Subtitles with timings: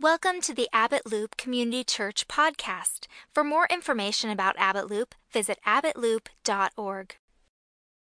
[0.00, 3.06] Welcome to the Abbott Loop Community Church podcast.
[3.34, 7.16] For more information about Abbott Loop, visit abbottloop.org.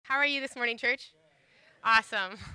[0.03, 1.13] How are you this morning, church?
[1.85, 2.39] Awesome.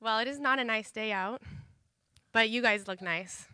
[0.00, 1.42] Well, it is not a nice day out,
[2.32, 3.48] but you guys look nice.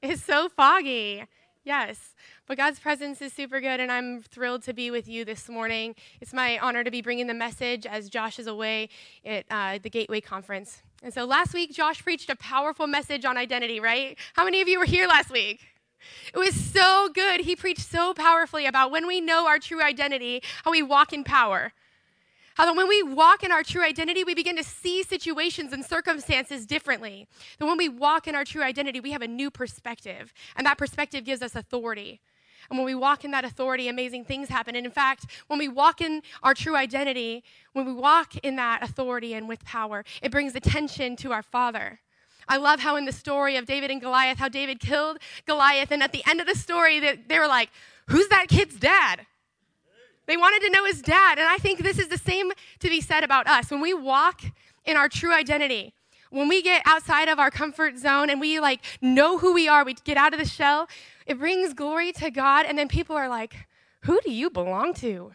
[0.00, 1.24] It's so foggy.
[1.62, 2.14] Yes,
[2.46, 5.94] but God's presence is super good, and I'm thrilled to be with you this morning.
[6.18, 8.88] It's my honor to be bringing the message as Josh is away
[9.26, 10.82] at uh, the Gateway Conference.
[11.02, 14.18] And so last week, Josh preached a powerful message on identity, right?
[14.32, 15.60] How many of you were here last week?
[16.32, 17.42] It was so good.
[17.42, 21.24] He preached so powerfully about when we know our true identity, how we walk in
[21.24, 21.74] power.
[22.54, 25.84] How that when we walk in our true identity, we begin to see situations and
[25.84, 27.26] circumstances differently.
[27.58, 30.78] That when we walk in our true identity, we have a new perspective, and that
[30.78, 32.20] perspective gives us authority.
[32.68, 34.76] And when we walk in that authority, amazing things happen.
[34.76, 38.82] And in fact, when we walk in our true identity, when we walk in that
[38.82, 42.00] authority and with power, it brings attention to our Father.
[42.48, 46.02] I love how in the story of David and Goliath, how David killed Goliath, and
[46.02, 47.70] at the end of the story, they, they were like,
[48.06, 49.26] Who's that kid's dad?
[50.26, 51.38] They wanted to know his dad.
[51.38, 53.70] And I think this is the same to be said about us.
[53.70, 54.42] When we walk
[54.84, 55.94] in our true identity,
[56.30, 59.84] when we get outside of our comfort zone and we like know who we are,
[59.84, 60.88] we get out of the shell,
[61.26, 62.66] it brings glory to God.
[62.66, 63.66] And then people are like,
[64.02, 65.32] who do you belong to?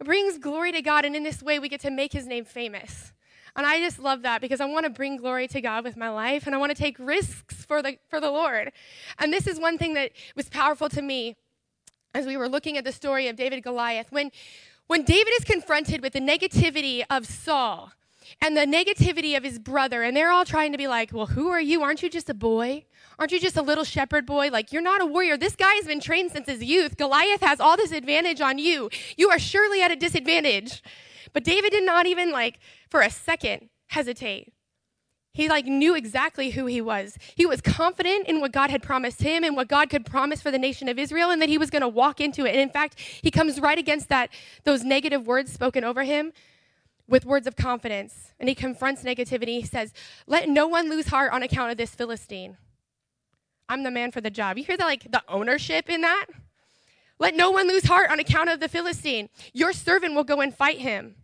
[0.00, 1.04] It brings glory to God.
[1.04, 3.12] And in this way, we get to make his name famous.
[3.56, 6.10] And I just love that because I want to bring glory to God with my
[6.10, 8.72] life and I want to take risks for the, for the Lord.
[9.18, 11.36] And this is one thing that was powerful to me
[12.14, 14.10] as we were looking at the story of David Goliath.
[14.10, 14.30] When,
[14.86, 17.92] when David is confronted with the negativity of Saul
[18.40, 21.48] and the negativity of his brother, and they're all trying to be like, Well, who
[21.48, 21.82] are you?
[21.82, 22.84] Aren't you just a boy?
[23.18, 24.48] Aren't you just a little shepherd boy?
[24.50, 25.36] Like, you're not a warrior.
[25.36, 26.96] This guy has been trained since his youth.
[26.96, 28.90] Goliath has all this advantage on you.
[29.16, 30.82] You are surely at a disadvantage.
[31.32, 34.52] But David did not even, like, for a second hesitate.
[35.38, 37.16] He like knew exactly who he was.
[37.36, 40.50] He was confident in what God had promised him and what God could promise for
[40.50, 42.50] the nation of Israel and that he was going to walk into it.
[42.50, 44.30] And in fact, he comes right against that
[44.64, 46.32] those negative words spoken over him
[47.06, 48.32] with words of confidence.
[48.40, 49.60] And he confronts negativity.
[49.60, 49.92] He says,
[50.26, 52.56] "Let no one lose heart on account of this Philistine.
[53.68, 56.26] I'm the man for the job." You hear the like the ownership in that?
[57.20, 59.28] Let no one lose heart on account of the Philistine.
[59.52, 61.14] Your servant will go and fight him.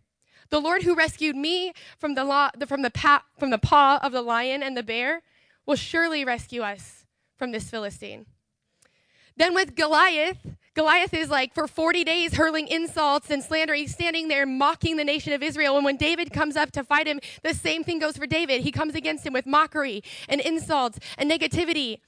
[0.49, 4.11] The Lord who rescued me from the, law, from, the pa, from the paw of
[4.11, 5.21] the lion and the bear
[5.65, 7.05] will surely rescue us
[7.37, 8.25] from this Philistine.
[9.37, 10.37] Then with Goliath,
[10.75, 13.73] Goliath is like for 40 days hurling insults and slander.
[13.73, 15.77] He's standing there mocking the nation of Israel.
[15.77, 18.61] And when David comes up to fight him, the same thing goes for David.
[18.61, 21.99] He comes against him with mockery and insults and negativity.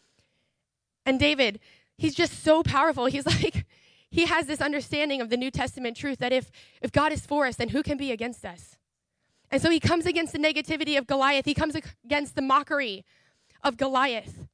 [1.06, 1.62] And David,
[1.98, 3.06] he's just so powerful.
[3.06, 3.66] He's like,
[4.10, 6.52] he has this understanding of the New Testament truth that if,
[6.82, 8.78] if God is for us, then who can be against us?
[9.52, 11.46] And so he comes against the negativity of Goliath.
[11.46, 13.06] He comes against the mockery
[13.64, 14.48] of Goliath.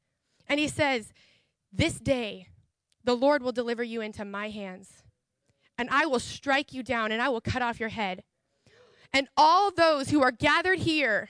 [0.48, 1.14] And he says,
[1.72, 2.48] This day
[3.04, 5.04] the Lord will deliver you into my hands,
[5.78, 8.24] and I will strike you down, and I will cut off your head.
[9.12, 11.30] And all those who are gathered here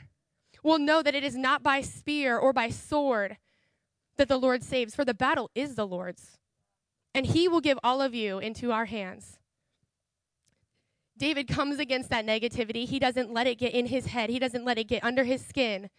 [0.63, 3.37] will know that it is not by spear or by sword
[4.17, 6.37] that the Lord saves, for the battle is the Lord's
[7.13, 9.37] and he will give all of you into our hands.
[11.17, 12.85] David comes against that negativity.
[12.87, 15.45] He doesn't let it get in his head, he doesn't let it get under his
[15.45, 15.89] skin.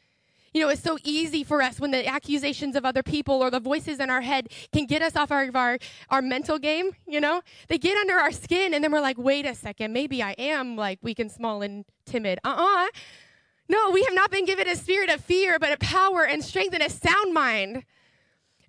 [0.52, 3.58] You know, it's so easy for us when the accusations of other people or the
[3.58, 5.78] voices in our head can get us off our, our,
[6.10, 7.42] our mental game, you know?
[7.66, 10.76] They get under our skin, and then we're like, wait a second, maybe I am
[10.76, 12.38] like weak and small and timid.
[12.44, 12.84] Uh uh-uh.
[12.84, 12.86] uh
[13.68, 16.72] No, we have not been given a spirit of fear, but a power and strength
[16.72, 17.84] and a sound mind.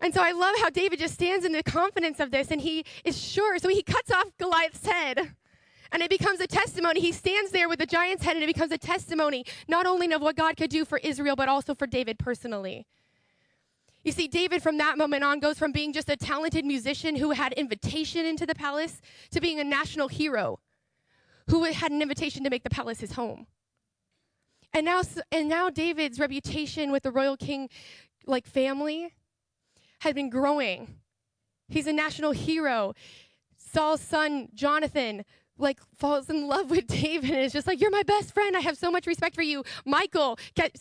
[0.02, 2.86] And so I love how David just stands in the confidence of this and he
[3.04, 3.58] is sure.
[3.60, 5.36] So he cuts off Goliath's head.
[5.92, 7.00] And it becomes a testimony.
[7.00, 10.22] He stands there with the giant's head and it becomes a testimony not only of
[10.22, 12.86] what God could do for Israel, but also for David personally.
[14.04, 17.32] You see, David from that moment on goes from being just a talented musician who
[17.32, 19.02] had invitation into the palace
[19.32, 20.60] to being a national hero
[21.50, 23.48] who had an invitation to make the palace his home.
[24.74, 25.02] And now,
[25.32, 27.70] and now David's reputation with the royal king
[28.26, 29.14] like family
[30.06, 30.96] had been growing.
[31.68, 32.94] He's a national hero.
[33.58, 35.26] Saul's son, Jonathan,
[35.58, 38.56] like falls in love with David and is just like, You're my best friend.
[38.56, 39.64] I have so much respect for you.
[39.86, 40.38] Michal,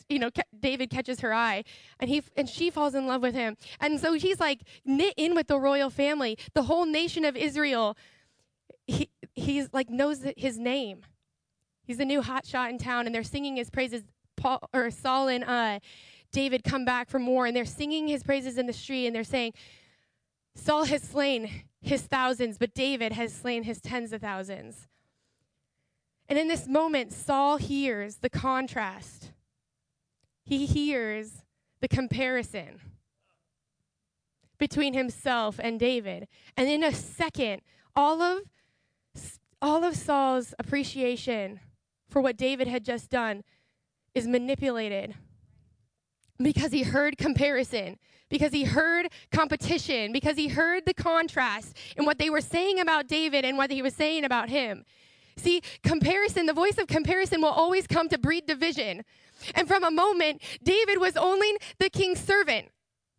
[0.09, 1.65] you know, David catches her eye
[2.01, 3.57] and he and she falls in love with him.
[3.81, 6.39] And so he's like knit in with the royal family.
[6.55, 7.97] The whole nation of Israel,
[8.87, 11.03] he, he's like knows his name.
[11.87, 14.03] He's the new hotshot in town and they're singing his praises.
[14.37, 15.79] Paul or Saul and uh,
[16.35, 19.25] David come back for more, and they're singing his praises in the street, and they're
[19.25, 19.55] saying,
[20.57, 24.89] Saul has slain his thousands, but David has slain his tens of thousands.
[26.29, 29.31] And in this moment, Saul hears the contrast.
[30.45, 31.45] He hears
[31.81, 32.81] the comparison
[34.59, 36.27] between himself and David.
[36.57, 37.63] And in a second,
[37.95, 38.43] all of
[39.63, 41.61] all of Saul's appreciation
[42.11, 43.45] for what David had just done
[44.15, 45.15] is manipulated
[46.43, 47.99] because he heard comparison,
[48.29, 53.07] because he heard competition, because he heard the contrast in what they were saying about
[53.07, 54.85] David and what he was saying about him.
[55.37, 59.05] See, comparison, the voice of comparison will always come to breed division.
[59.55, 62.69] And from a moment, David was only the king's servant.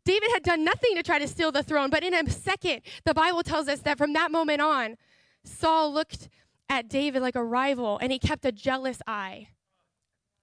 [0.05, 3.13] David had done nothing to try to steal the throne, but in a second, the
[3.13, 4.97] Bible tells us that from that moment on,
[5.43, 6.29] Saul looked
[6.69, 9.49] at David like a rival and he kept a jealous eye.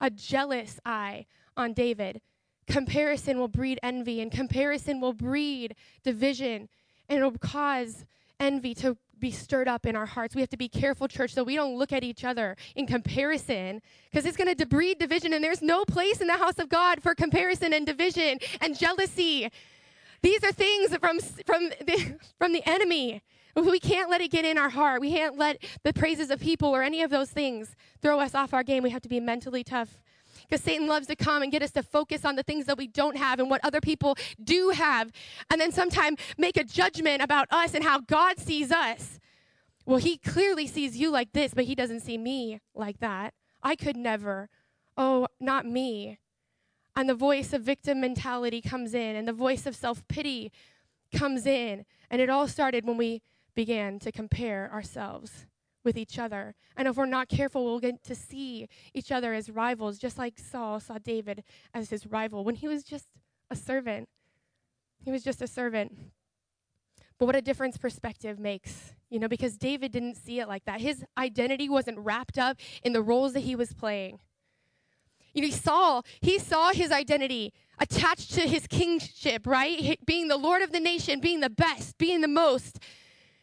[0.00, 1.26] A jealous eye
[1.56, 2.20] on David.
[2.66, 5.74] Comparison will breed envy, and comparison will breed
[6.04, 6.68] division,
[7.08, 8.04] and it will cause
[8.38, 10.34] envy to be stirred up in our hearts.
[10.34, 13.80] We have to be careful, church, so we don't look at each other in comparison
[14.10, 17.02] because it's going to breed division, and there's no place in the house of God
[17.02, 19.48] for comparison and division and jealousy.
[20.22, 23.22] These are things from, from, the, from the enemy.
[23.54, 25.00] We can't let it get in our heart.
[25.00, 28.54] We can't let the praises of people or any of those things throw us off
[28.54, 28.82] our game.
[28.82, 29.98] We have to be mentally tough
[30.52, 32.86] because Satan loves to come and get us to focus on the things that we
[32.86, 35.10] don't have and what other people do have,
[35.50, 39.18] and then sometimes make a judgment about us and how God sees us.
[39.86, 43.32] Well, he clearly sees you like this, but he doesn't see me like that.
[43.62, 44.50] I could never.
[44.94, 46.18] Oh, not me.
[46.94, 50.52] And the voice of victim mentality comes in, and the voice of self pity
[51.16, 51.86] comes in.
[52.10, 53.22] And it all started when we
[53.54, 55.46] began to compare ourselves
[55.84, 56.54] with each other.
[56.76, 60.38] And if we're not careful, we'll get to see each other as rivals, just like
[60.38, 61.44] Saul saw David
[61.74, 63.06] as his rival when he was just
[63.50, 64.08] a servant.
[65.04, 65.96] He was just a servant.
[67.18, 70.80] But what a difference perspective makes, you know, because David didn't see it like that.
[70.80, 74.18] His identity wasn't wrapped up in the roles that he was playing.
[75.34, 79.98] You know, Saul, he saw his identity attached to his kingship, right?
[80.04, 82.78] Being the Lord of the nation, being the best, being the most.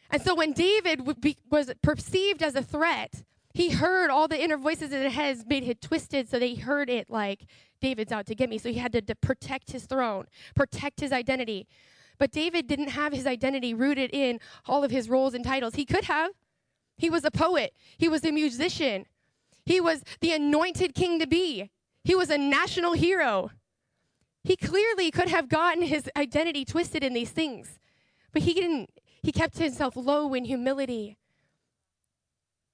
[0.10, 1.02] And so when David
[1.50, 3.24] was perceived as a threat,
[3.54, 6.90] he heard all the inner voices in his head made it twisted so they heard
[6.90, 7.46] it like
[7.82, 8.58] David's out to get me.
[8.58, 10.26] So he had to, to protect his throne,
[10.56, 11.68] protect his identity.
[12.18, 15.76] But David didn't have his identity rooted in all of his roles and titles.
[15.76, 16.32] He could have.
[16.98, 19.06] He was a poet, he was a musician,
[19.66, 21.72] he was the anointed king to be,
[22.04, 23.52] he was a national hero.
[24.44, 27.80] He clearly could have gotten his identity twisted in these things,
[28.34, 28.90] but he didn't.
[29.21, 31.18] He kept himself low in humility.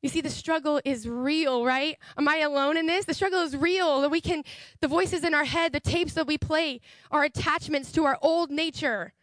[0.02, 1.98] You see, the struggle is real, right?
[2.16, 3.06] Am I alone in this?
[3.06, 4.02] The struggle is real.
[4.02, 4.44] That we can,
[4.80, 8.52] the voices in our head, the tapes that we play, our attachments to our old
[8.52, 9.14] nature.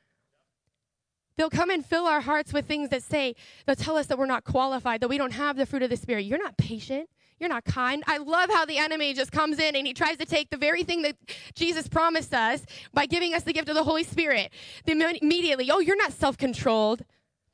[1.37, 4.27] They'll come and fill our hearts with things that say, they'll tell us that we're
[4.27, 6.25] not qualified, that we don't have the fruit of the Spirit.
[6.25, 7.09] You're not patient.
[7.43, 8.05] You're not kind.
[8.07, 10.85] I love how the enemy just comes in and he tries to take the very
[10.85, 11.17] thing that
[11.57, 14.53] Jesus promised us by giving us the gift of the Holy Spirit.
[14.87, 17.03] Immediately, oh, you're not self controlled.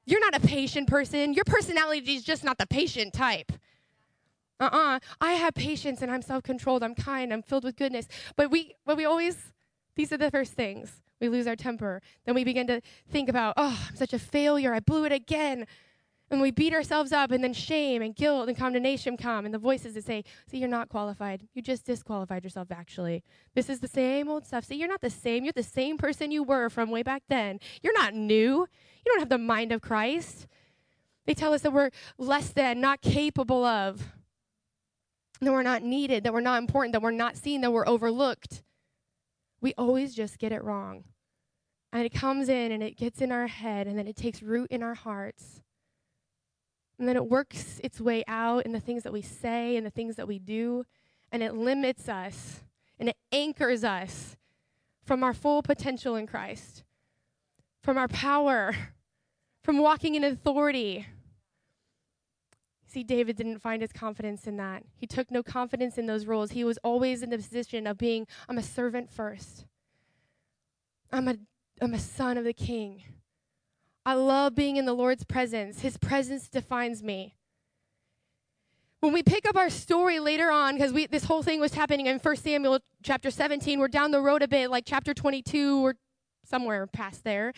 [0.04, 1.32] You're not a patient person.
[1.32, 3.50] Your personality is just not the patient type.
[4.60, 4.96] Uh uh-uh.
[4.96, 6.82] uh I have patience and I'm self controlled.
[6.82, 7.32] I'm kind.
[7.32, 8.08] I'm filled with goodness.
[8.36, 9.54] But we, but we always,
[9.96, 11.00] these are the first things.
[11.18, 12.02] We lose our temper.
[12.26, 14.74] Then we begin to think about, oh, I'm such a failure.
[14.74, 15.66] I blew it again.
[16.30, 19.58] And we beat ourselves up, and then shame and guilt and condemnation come, and the
[19.58, 21.46] voices that say, See, you're not qualified.
[21.54, 23.24] You just disqualified yourself, actually.
[23.54, 24.64] This is the same old stuff.
[24.64, 25.44] See, you're not the same.
[25.44, 27.60] You're the same person you were from way back then.
[27.82, 28.66] You're not new.
[29.06, 30.46] You don't have the mind of Christ.
[31.24, 34.02] They tell us that we're less than, not capable of,
[35.40, 38.62] that we're not needed, that we're not important, that we're not seen, that we're overlooked.
[39.60, 41.04] We always just get it wrong.
[41.92, 44.70] And it comes in and it gets in our head, and then it takes root
[44.70, 45.62] in our hearts.
[46.98, 49.90] And then it works its way out in the things that we say and the
[49.90, 50.84] things that we do,
[51.30, 52.64] and it limits us
[52.98, 54.36] and it anchors us
[55.04, 56.84] from our full potential in Christ,
[57.82, 58.74] from our power,
[59.62, 61.06] from walking in authority.
[62.86, 64.82] See, David didn't find his confidence in that.
[64.96, 66.52] He took no confidence in those roles.
[66.52, 69.66] He was always in the position of being, I'm a servant first.
[71.12, 71.36] I'm a,
[71.80, 73.02] I'm a son of the king.
[74.08, 75.80] I love being in the Lord's presence.
[75.80, 77.34] His presence defines me.
[79.00, 82.18] When we pick up our story later on, because this whole thing was happening in
[82.18, 85.96] 1 Samuel chapter 17, we're down the road a bit, like chapter 22 or
[86.42, 87.52] somewhere past there.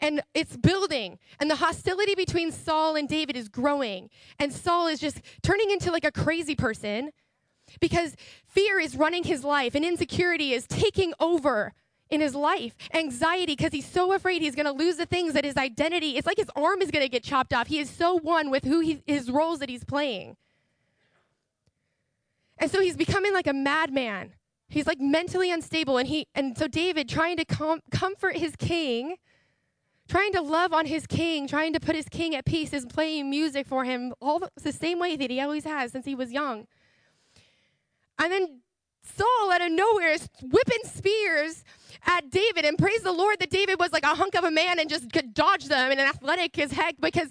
[0.00, 1.18] And it's building.
[1.40, 4.08] And the hostility between Saul and David is growing.
[4.38, 7.10] And Saul is just turning into like a crazy person
[7.80, 8.14] because
[8.46, 11.72] fear is running his life and insecurity is taking over
[12.10, 12.74] in his life.
[12.94, 16.26] Anxiety, because he's so afraid he's going to lose the things that his identity, it's
[16.26, 17.66] like his arm is going to get chopped off.
[17.66, 20.36] He is so one with who he, his roles that he's playing.
[22.58, 24.34] And so he's becoming like a madman.
[24.68, 29.16] He's like mentally unstable and he and so David trying to com- comfort his king,
[30.08, 33.30] trying to love on his king, trying to put his king at peace is playing
[33.30, 36.32] music for him all the, the same way that he always has since he was
[36.32, 36.66] young.
[38.18, 38.60] And then
[39.16, 41.64] Saul out of nowhere is whipping spears
[42.06, 44.78] at David and praise the Lord that David was like a hunk of a man
[44.78, 47.28] and just could dodge them and an athletic as heck because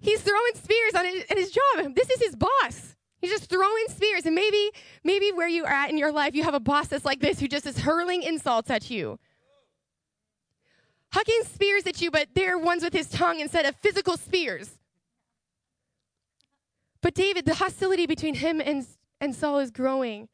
[0.00, 1.94] he's throwing spears on his, his job.
[1.94, 2.96] This is his boss.
[3.18, 4.26] He's just throwing spears.
[4.26, 4.70] And maybe,
[5.04, 7.38] maybe where you are at in your life, you have a boss that's like this
[7.38, 9.18] who just is hurling insults at you.
[11.14, 14.78] Hucking spears at you, but they're ones with his tongue instead of physical spears.
[17.00, 18.86] But David, the hostility between him and,
[19.20, 20.28] and Saul is growing.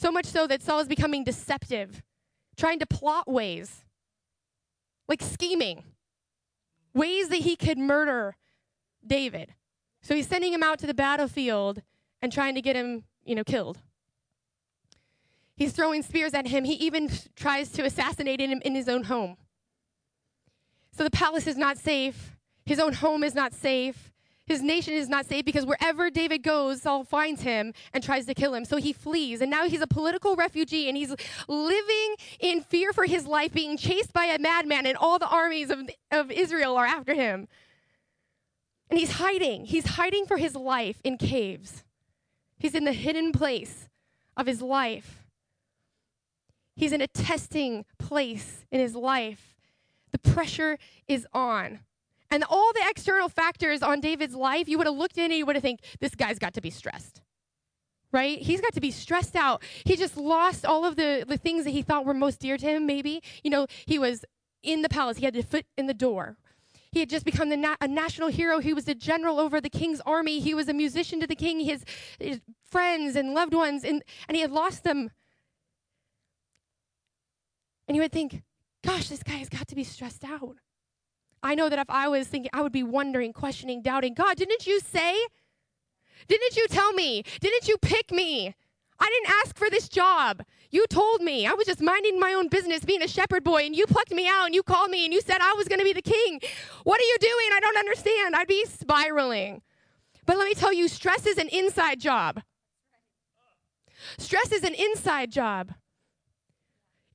[0.00, 2.02] So much so that Saul is becoming deceptive,
[2.56, 3.84] trying to plot ways,
[5.06, 5.84] like scheming,
[6.94, 8.34] ways that he could murder
[9.06, 9.52] David.
[10.00, 11.82] So he's sending him out to the battlefield
[12.22, 13.76] and trying to get him, you know, killed.
[15.54, 16.64] He's throwing spears at him.
[16.64, 19.36] He even tries to assassinate him in his own home.
[20.92, 22.38] So the palace is not safe.
[22.64, 24.09] His own home is not safe.
[24.50, 28.34] His nation is not safe because wherever David goes, Saul finds him and tries to
[28.34, 28.64] kill him.
[28.64, 29.40] So he flees.
[29.40, 31.14] And now he's a political refugee and he's
[31.46, 35.70] living in fear for his life, being chased by a madman, and all the armies
[35.70, 37.46] of, of Israel are after him.
[38.90, 39.66] And he's hiding.
[39.66, 41.84] He's hiding for his life in caves.
[42.58, 43.88] He's in the hidden place
[44.36, 45.26] of his life.
[46.74, 49.54] He's in a testing place in his life.
[50.10, 50.76] The pressure
[51.06, 51.78] is on.
[52.30, 55.46] And all the external factors on David's life, you would have looked in and you
[55.46, 57.20] would have think, this guy's got to be stressed.
[58.12, 58.38] Right?
[58.38, 59.62] He's got to be stressed out.
[59.84, 62.66] He just lost all of the, the things that he thought were most dear to
[62.66, 63.22] him, maybe.
[63.44, 64.24] You know, he was
[64.62, 66.36] in the palace, he had a foot in the door,
[66.92, 68.58] he had just become na- a national hero.
[68.58, 70.40] He was a general over the king's army.
[70.40, 71.84] He was a musician to the king, his,
[72.18, 75.10] his friends and loved ones, and, and he had lost them.
[77.86, 78.42] And you would think,
[78.84, 80.56] gosh, this guy has got to be stressed out.
[81.42, 84.66] I know that if I was thinking, I would be wondering, questioning, doubting, God, didn't
[84.66, 85.18] you say?
[86.28, 87.22] Didn't you tell me?
[87.40, 88.54] Didn't you pick me?
[88.98, 90.42] I didn't ask for this job.
[90.70, 91.46] You told me.
[91.46, 94.28] I was just minding my own business, being a shepherd boy, and you plucked me
[94.28, 96.40] out and you called me and you said I was going to be the king.
[96.84, 97.48] What are you doing?
[97.54, 98.36] I don't understand.
[98.36, 99.62] I'd be spiraling.
[100.26, 102.42] But let me tell you, stress is an inside job.
[104.18, 105.72] Stress is an inside job.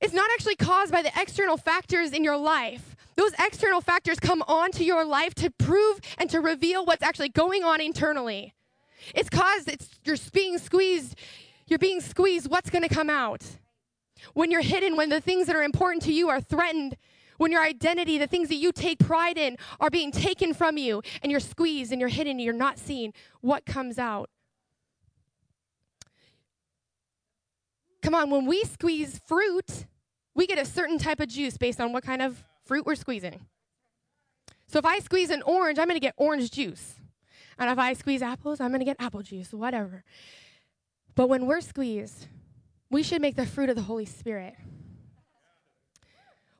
[0.00, 2.95] It's not actually caused by the external factors in your life.
[3.16, 7.64] Those external factors come onto your life to prove and to reveal what's actually going
[7.64, 8.54] on internally.
[9.14, 11.16] It's caused it's you're being squeezed
[11.66, 13.44] you're being squeezed, what's going to come out?
[14.34, 16.96] When you're hidden, when the things that are important to you are threatened,
[17.38, 21.02] when your identity, the things that you take pride in, are being taken from you,
[21.22, 24.30] and you're squeezed and you're hidden and you're not seen, what comes out?
[28.02, 29.86] Come on, when we squeeze fruit,
[30.34, 33.46] we get a certain type of juice based on what kind of fruit we're squeezing.
[34.68, 36.96] So if I squeeze an orange, I'm going to get orange juice.
[37.58, 40.04] And if I squeeze apples, I'm going to get apple juice, whatever.
[41.14, 42.26] But when we're squeezed,
[42.90, 44.54] we should make the fruit of the Holy Spirit.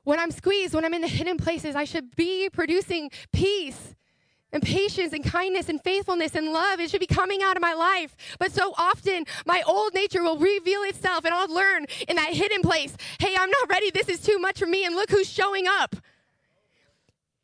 [0.03, 3.93] When I'm squeezed, when I'm in the hidden places, I should be producing peace
[4.51, 6.79] and patience and kindness and faithfulness and love.
[6.79, 8.15] It should be coming out of my life.
[8.39, 12.61] But so often, my old nature will reveal itself, and I'll learn in that hidden
[12.61, 13.91] place hey, I'm not ready.
[13.91, 14.85] This is too much for me.
[14.85, 15.95] And look who's showing up.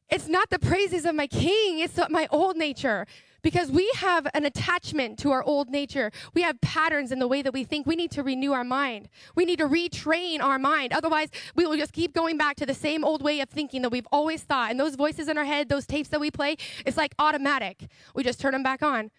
[0.09, 3.07] It's not the praises of my king, it's my old nature
[3.43, 6.11] because we have an attachment to our old nature.
[6.33, 7.85] We have patterns in the way that we think.
[7.85, 9.09] We need to renew our mind.
[9.35, 10.93] We need to retrain our mind.
[10.93, 13.89] Otherwise, we will just keep going back to the same old way of thinking that
[13.89, 14.71] we've always thought.
[14.71, 17.87] And those voices in our head, those tapes that we play, it's like automatic.
[18.15, 19.11] We just turn them back on.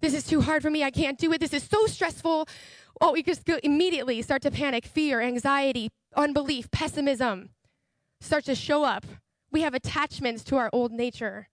[0.00, 0.84] This is too hard for me.
[0.84, 1.40] I can't do it.
[1.40, 2.46] This is so stressful.
[3.00, 7.50] Oh, we just go immediately start to panic, fear, anxiety, unbelief, pessimism
[8.20, 9.06] start to show up.
[9.50, 11.48] We have attachments to our old nature.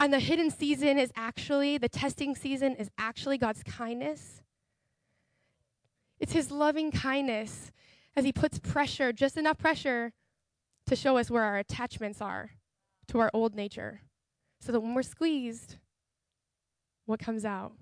[0.00, 4.40] And the hidden season is actually, the testing season is actually God's kindness.
[6.18, 7.70] It's His loving kindness
[8.16, 10.12] as He puts pressure, just enough pressure,
[10.86, 12.52] to show us where our attachments are
[13.08, 14.00] to our old nature.
[14.58, 15.76] So that when we're squeezed,
[17.04, 17.72] what comes out?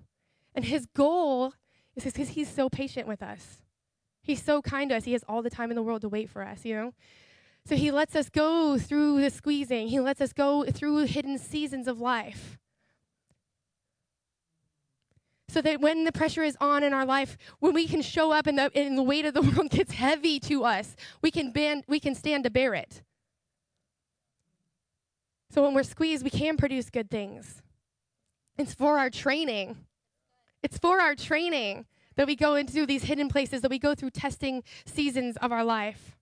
[0.53, 1.53] And His goal
[1.95, 3.61] is because He's so patient with us.
[4.21, 5.05] He's so kind to us.
[5.05, 6.93] He has all the time in the world to wait for us, you know?
[7.69, 11.87] So he lets us go through the squeezing, he lets us go through hidden seasons
[11.87, 12.57] of life.
[15.49, 18.47] So that when the pressure is on in our life, when we can show up
[18.47, 21.53] and the, and the weight of the world gets heavy to us, we can,
[21.87, 23.03] we can stand to bear it.
[25.51, 27.61] So when we're squeezed, we can produce good things.
[28.57, 29.77] It's for our training.
[30.63, 31.85] It's for our training
[32.15, 35.63] that we go into these hidden places, that we go through testing seasons of our
[35.63, 36.15] life.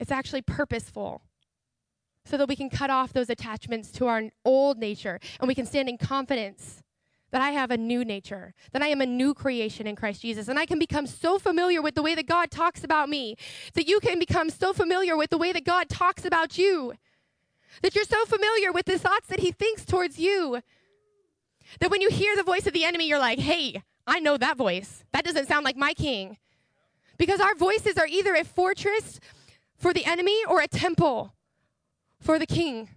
[0.00, 1.22] It's actually purposeful
[2.24, 5.66] so that we can cut off those attachments to our old nature and we can
[5.66, 6.82] stand in confidence
[7.30, 10.48] that I have a new nature, that I am a new creation in Christ Jesus,
[10.48, 13.36] and I can become so familiar with the way that God talks about me,
[13.74, 16.94] that you can become so familiar with the way that God talks about you,
[17.82, 20.60] that you're so familiar with the thoughts that He thinks towards you,
[21.78, 24.56] that when you hear the voice of the enemy, you're like, hey, I know that
[24.56, 25.04] voice.
[25.12, 26.36] That doesn't sound like my king.
[27.16, 29.20] Because our voices are either a fortress
[29.80, 31.34] for the enemy or a temple
[32.20, 32.90] for the king.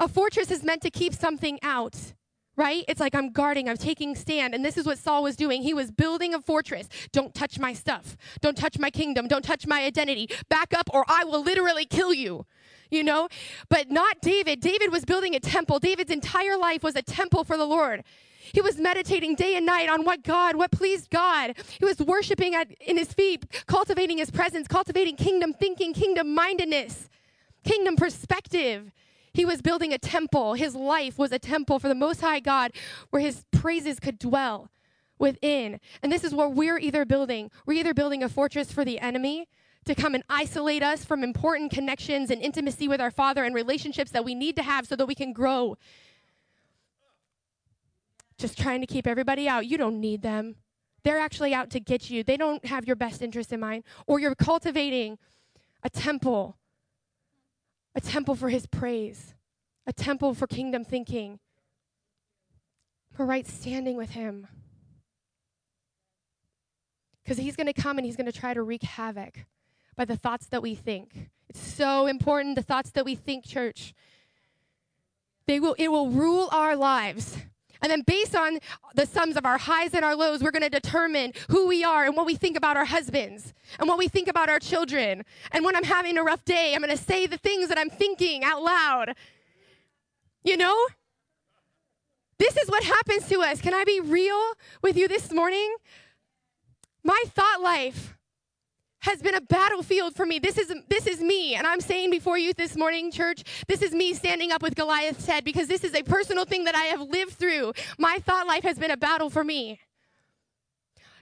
[0.00, 2.14] A fortress is meant to keep something out
[2.56, 2.84] right?
[2.88, 4.54] It's like I'm guarding, I'm taking stand.
[4.54, 5.62] And this is what Saul was doing.
[5.62, 6.88] He was building a fortress.
[7.12, 8.16] Don't touch my stuff.
[8.40, 9.28] Don't touch my kingdom.
[9.28, 10.28] Don't touch my identity.
[10.48, 12.46] Back up or I will literally kill you.
[12.90, 13.28] You know?
[13.68, 14.60] But not David.
[14.60, 15.78] David was building a temple.
[15.78, 18.02] David's entire life was a temple for the Lord.
[18.52, 21.54] He was meditating day and night on what God, what pleased God.
[21.78, 27.08] He was worshiping at, in his feet, cultivating his presence, cultivating kingdom thinking, kingdom mindedness,
[27.64, 28.92] kingdom perspective.
[29.32, 30.54] He was building a temple.
[30.54, 32.72] His life was a temple for the Most High God
[33.10, 34.70] where his praises could dwell
[35.18, 35.80] within.
[36.02, 37.50] And this is what we're either building.
[37.66, 39.48] We're either building a fortress for the enemy
[39.84, 44.10] to come and isolate us from important connections and intimacy with our Father and relationships
[44.10, 45.76] that we need to have so that we can grow.
[48.38, 49.66] Just trying to keep everybody out.
[49.66, 50.56] You don't need them.
[51.04, 52.22] They're actually out to get you.
[52.22, 53.84] They don't have your best interest in mind.
[54.06, 55.18] Or you're cultivating
[55.82, 56.56] a temple
[57.96, 59.34] a temple for his praise,
[59.86, 61.40] a temple for kingdom thinking,
[63.10, 64.46] for right standing with him.
[67.24, 69.46] Because he's going to come and he's going to try to wreak havoc
[69.96, 71.30] by the thoughts that we think.
[71.48, 73.94] It's so important, the thoughts that we think, church.
[75.46, 77.38] They will, it will rule our lives.
[77.82, 78.58] And then, based on
[78.94, 82.04] the sums of our highs and our lows, we're going to determine who we are
[82.04, 85.24] and what we think about our husbands and what we think about our children.
[85.52, 87.90] And when I'm having a rough day, I'm going to say the things that I'm
[87.90, 89.14] thinking out loud.
[90.42, 90.86] You know?
[92.38, 93.60] This is what happens to us.
[93.60, 95.74] Can I be real with you this morning?
[97.02, 98.15] My thought life
[99.06, 100.38] has been a battlefield for me.
[100.38, 103.92] This is this is me, and I'm saying before you this morning, church, this is
[103.92, 107.00] me standing up with Goliath's head because this is a personal thing that I have
[107.00, 107.72] lived through.
[107.98, 109.80] My thought life has been a battle for me.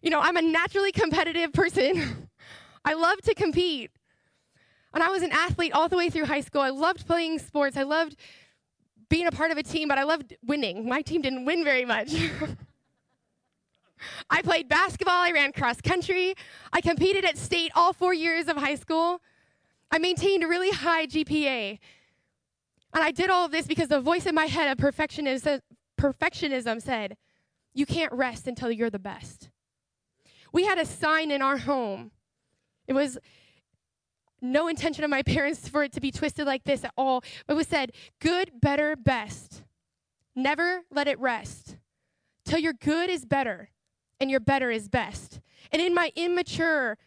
[0.03, 2.29] You know, I'm a naturally competitive person.
[2.85, 3.91] I love to compete.
[4.93, 6.61] And I was an athlete all the way through high school.
[6.61, 7.77] I loved playing sports.
[7.77, 8.17] I loved
[9.09, 10.89] being a part of a team, but I loved winning.
[10.89, 12.15] My team didn't win very much.
[14.31, 16.35] I played basketball, I ran cross country,
[16.73, 19.21] I competed at state all four years of high school.
[19.91, 21.79] I maintained a really high GPA.
[22.95, 27.17] And I did all of this because the voice in my head of perfectionism, said,
[27.75, 29.51] You can't rest until you're the best.
[30.53, 32.13] We had a sign in our home.
[32.87, 33.19] It was
[34.41, 37.25] no intention of my parents for it to be twisted like this at all.
[37.49, 39.65] It was said, Good, better, best.
[40.37, 41.77] Never let it rest
[42.45, 43.71] till your good is better
[44.21, 45.41] and your better is best.
[45.73, 46.99] And in my immature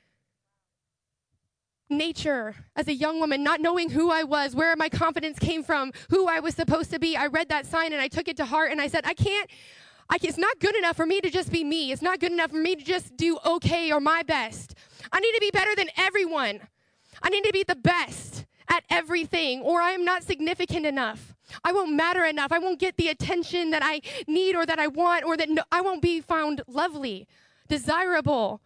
[1.89, 5.91] nature as a young woman, not knowing who I was, where my confidence came from,
[6.09, 8.45] who I was supposed to be, I read that sign and I took it to
[8.45, 9.49] heart and I said, I can't.
[10.09, 11.91] I, it's not good enough for me to just be me.
[11.91, 14.75] It's not good enough for me to just do okay or my best.
[15.11, 16.61] I need to be better than everyone.
[17.21, 21.35] I need to be the best at everything, or I am not significant enough.
[21.63, 22.51] I won't matter enough.
[22.51, 25.63] I won't get the attention that I need or that I want, or that no,
[25.71, 27.27] I won't be found lovely,
[27.67, 28.61] desirable,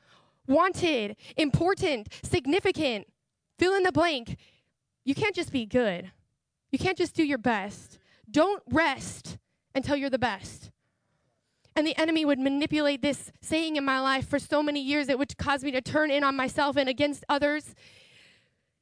[0.48, 3.08] wanted, important, significant.
[3.60, 4.38] Fill in the blank.
[5.06, 6.12] You can't just be good.
[6.72, 8.00] You can't just do your best.
[8.30, 9.38] Don't rest
[9.76, 10.72] until you're the best.
[11.76, 15.18] And the enemy would manipulate this saying in my life for so many years, it
[15.18, 17.76] would cause me to turn in on myself and against others.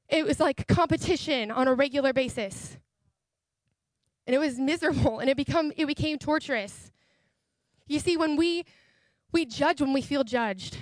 [0.10, 2.78] It was like competition on a regular basis.
[4.26, 6.92] And it was miserable and it become it became torturous.
[7.88, 8.66] You see when we
[9.32, 10.78] we judge when we feel judged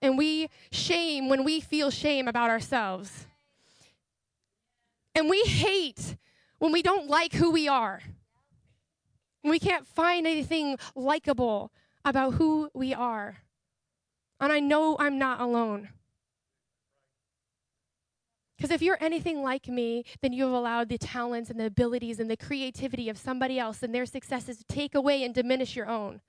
[0.00, 3.26] and we shame when we feel shame about ourselves.
[5.14, 6.16] And we hate
[6.58, 8.00] when we don't like who we are.
[9.42, 11.72] We can't find anything likable
[12.04, 13.38] about who we are.
[14.40, 15.88] And i know i'm not alone
[18.58, 22.18] because if you're anything like me, then you have allowed the talents and the abilities
[22.18, 25.88] and the creativity of somebody else and their successes to take away and diminish your
[25.88, 26.20] own.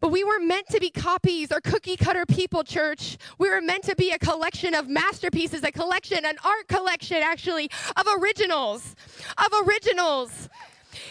[0.00, 3.18] But we weren't meant to be copies or cookie cutter people, church.
[3.38, 7.70] We were meant to be a collection of masterpieces, a collection, an art collection, actually,
[7.96, 8.96] of originals,
[9.38, 10.48] of originals.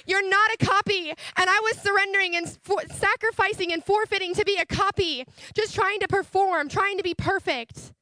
[0.05, 1.13] You're not a copy.
[1.37, 6.01] And I was surrendering and for- sacrificing and forfeiting to be a copy, just trying
[6.01, 7.93] to perform, trying to be perfect.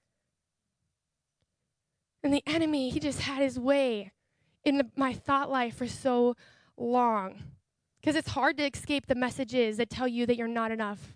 [2.24, 4.12] And the enemy, he just had his way
[4.64, 6.36] in the, my thought life for so
[6.78, 7.44] long.
[8.02, 11.14] Because it's hard to escape the messages that tell you that you're not enough.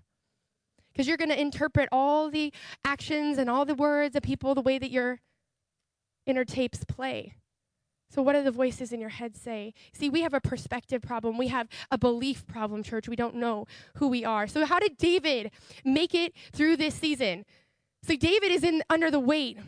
[0.92, 4.62] Because you're going to interpret all the actions and all the words of people the
[4.62, 5.20] way that your
[6.26, 7.36] inner tapes play.
[8.10, 9.74] So, what do the voices in your head say?
[9.94, 11.38] See, we have a perspective problem.
[11.38, 13.08] We have a belief problem, church.
[13.08, 14.48] We don't know who we are.
[14.48, 15.52] So, how did David
[15.86, 17.46] make it through this season?
[18.04, 19.60] So, David is in under the weight.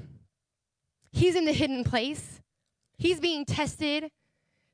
[1.13, 2.41] He's in the hidden place.
[2.97, 4.11] He's being tested.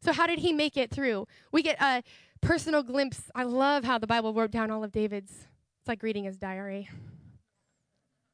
[0.02, 1.28] So, how did he make it through?
[1.52, 2.02] We get a
[2.42, 3.30] personal glimpse.
[3.36, 5.32] I love how the Bible wrote down all of David's.
[5.32, 6.90] It's like reading his diary.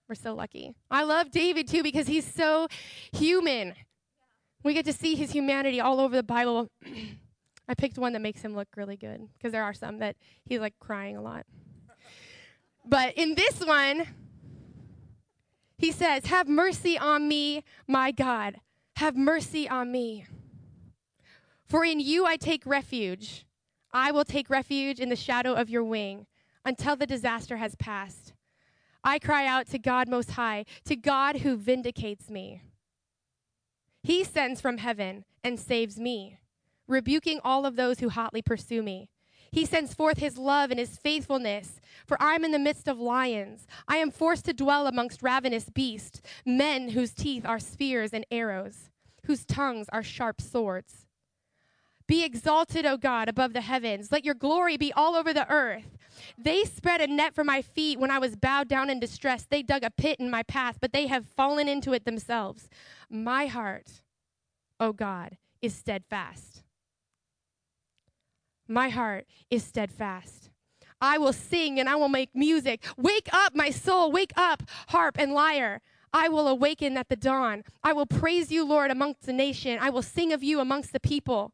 [0.07, 0.75] We're so lucky.
[0.91, 2.67] I love David too because he's so
[3.11, 3.73] human.
[4.63, 6.69] We get to see his humanity all over the Bible.
[7.67, 10.15] I picked one that makes him look really good because there are some that
[10.45, 11.47] he's like crying a lot.
[12.85, 14.05] But in this one,
[15.77, 18.55] he says, Have mercy on me, my God.
[18.97, 20.25] Have mercy on me.
[21.65, 23.45] For in you I take refuge.
[23.91, 26.27] I will take refuge in the shadow of your wing
[26.63, 28.33] until the disaster has passed.
[29.03, 32.61] I cry out to God Most High, to God who vindicates me.
[34.01, 36.39] He sends from heaven and saves me,
[36.87, 39.09] rebuking all of those who hotly pursue me.
[39.55, 42.99] He sends forth his love and his faithfulness, for I am in the midst of
[42.99, 43.65] lions.
[43.87, 48.89] I am forced to dwell amongst ravenous beasts, men whose teeth are spears and arrows,
[49.27, 51.05] whose tongues are sharp swords.
[52.05, 54.11] Be exalted, O God, above the heavens.
[54.11, 55.97] Let your glory be all over the earth.
[56.37, 59.47] They spread a net for my feet when I was bowed down in distress.
[59.49, 62.67] They dug a pit in my path, but they have fallen into it themselves.
[63.09, 64.01] My heart,
[64.81, 66.64] O God, is steadfast.
[68.67, 70.49] My heart is steadfast.
[71.01, 72.83] I will sing and I will make music.
[72.97, 74.11] Wake up, my soul.
[74.11, 75.81] Wake up, harp and lyre.
[76.13, 77.63] I will awaken at the dawn.
[77.83, 79.77] I will praise you, Lord, amongst the nation.
[79.81, 81.51] I will sing of you amongst the people.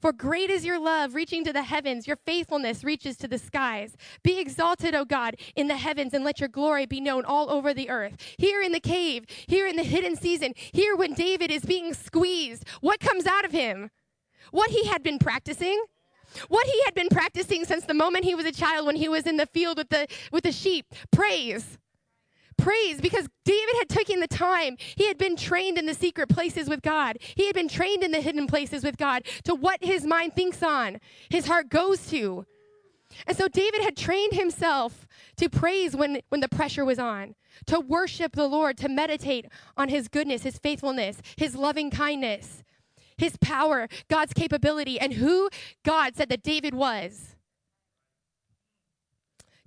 [0.00, 2.06] For great is your love, reaching to the heavens.
[2.06, 3.96] Your faithfulness reaches to the skies.
[4.22, 7.74] Be exalted, O God, in the heavens, and let your glory be known all over
[7.74, 8.14] the earth.
[8.38, 12.64] Here in the cave, here in the hidden season, here when David is being squeezed,
[12.80, 13.90] what comes out of him?
[14.52, 15.82] What he had been practicing?
[16.48, 19.26] What he had been practicing since the moment he was a child when he was
[19.26, 21.78] in the field with the, with the sheep praise
[22.58, 24.76] praise because David had taken the time.
[24.78, 27.16] He had been trained in the secret places with God.
[27.20, 30.62] He had been trained in the hidden places with God to what his mind thinks
[30.62, 30.98] on,
[31.30, 32.44] his heart goes to.
[33.26, 37.36] And so David had trained himself to praise when, when the pressure was on,
[37.66, 42.62] to worship the Lord, to meditate on his goodness, his faithfulness, his loving kindness,
[43.18, 45.50] his power, God's capability, and who
[45.84, 47.34] God said that David was.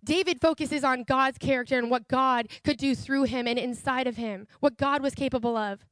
[0.04, 4.18] David focuses on God's character and what God could do through him and inside of
[4.18, 5.86] him, what God was capable of,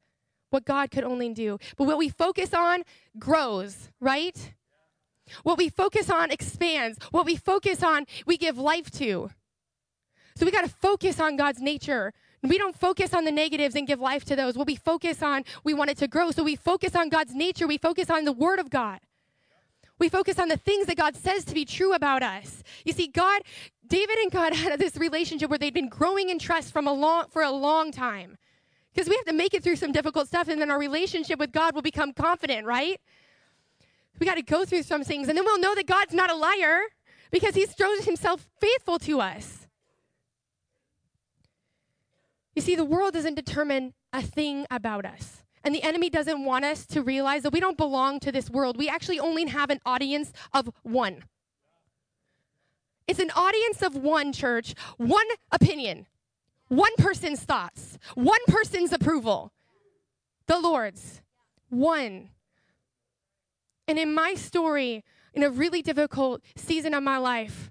[0.50, 1.58] what God could only do.
[1.76, 2.82] But what we focus on
[3.18, 4.52] grows, right?
[5.44, 6.98] What we focus on expands.
[7.12, 9.30] What we focus on, we give life to.
[10.34, 12.12] So we got to focus on God's nature.
[12.42, 14.56] We don't focus on the negatives and give life to those.
[14.56, 16.30] What we focus on, we want it to grow.
[16.30, 17.66] So we focus on God's nature.
[17.66, 19.00] We focus on the Word of God.
[19.98, 22.62] We focus on the things that God says to be true about us.
[22.86, 23.42] You see, God,
[23.86, 27.26] David and God had this relationship where they'd been growing in trust from a long,
[27.30, 28.38] for a long time.
[28.94, 31.52] Because we have to make it through some difficult stuff, and then our relationship with
[31.52, 33.00] God will become confident, right?
[34.18, 36.34] We got to go through some things, and then we'll know that God's not a
[36.34, 36.80] liar
[37.30, 39.59] because He's shown Himself faithful to us.
[42.60, 45.44] You see, the world doesn't determine a thing about us.
[45.64, 48.76] And the enemy doesn't want us to realize that we don't belong to this world.
[48.76, 51.24] We actually only have an audience of one.
[53.08, 56.06] It's an audience of one church, one opinion,
[56.68, 59.52] one person's thoughts, one person's approval.
[60.46, 61.22] The Lord's.
[61.70, 62.28] One.
[63.88, 67.70] And in my story, in a really difficult season of my life,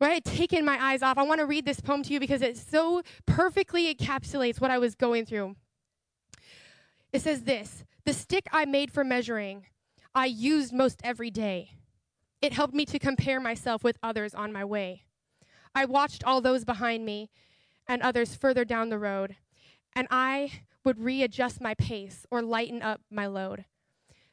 [0.00, 2.18] where I had taken my eyes off, I want to read this poem to you
[2.18, 5.56] because it so perfectly encapsulates what I was going through.
[7.12, 9.66] It says this The stick I made for measuring,
[10.14, 11.72] I used most every day.
[12.40, 15.04] It helped me to compare myself with others on my way.
[15.74, 17.28] I watched all those behind me
[17.86, 19.36] and others further down the road,
[19.94, 23.66] and I would readjust my pace or lighten up my load.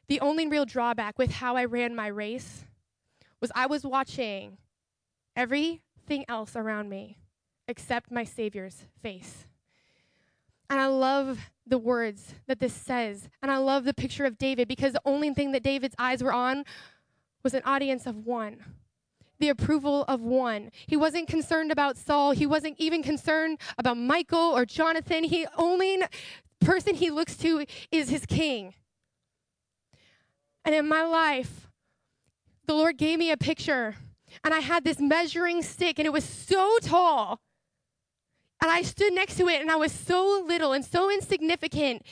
[0.06, 2.64] The only real drawback with how I ran my race
[3.38, 4.56] was I was watching
[5.38, 7.16] everything else around me
[7.68, 9.46] except my Savior's face.
[10.68, 13.28] And I love the words that this says.
[13.40, 16.32] And I love the picture of David because the only thing that David's eyes were
[16.32, 16.64] on
[17.42, 18.58] was an audience of one
[19.40, 20.70] the approval of one.
[20.86, 22.32] He wasn't concerned about Saul.
[22.32, 25.22] He wasn't even concerned about Michal or Jonathan.
[25.22, 26.02] He only
[26.60, 28.74] person he looks to is his king.
[30.64, 31.68] And in my life,
[32.66, 33.94] the Lord gave me a picture,
[34.44, 37.40] and I had this measuring stick, and it was so tall.
[38.60, 42.02] And I stood next to it, and I was so little and so insignificant.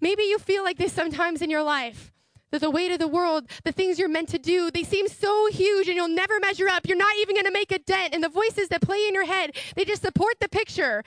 [0.00, 2.12] Maybe you feel like this sometimes in your life
[2.50, 5.48] that the weight of the world, the things you're meant to do, they seem so
[5.52, 6.86] huge and you'll never measure up.
[6.86, 8.14] You're not even going to make a dent.
[8.14, 11.04] And the voices that play in your head, they just support the picture